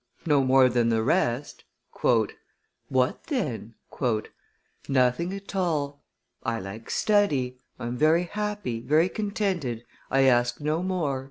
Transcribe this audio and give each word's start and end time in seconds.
"No 0.25 0.43
more 0.43 0.67
than 0.67 0.89
the 0.89 1.03
rest." 1.03 1.63
"What 2.01 3.23
then?" 3.27 3.75
"Nothing 4.89 5.31
at 5.31 5.55
all. 5.55 6.01
I 6.41 6.59
like 6.59 6.89
study, 6.89 7.59
I 7.79 7.85
am 7.85 7.97
very 7.97 8.23
happy, 8.23 8.79
very 8.79 9.09
contented, 9.09 9.85
I 10.09 10.21
ask 10.23 10.59
no 10.59 10.81
more." 10.81 11.19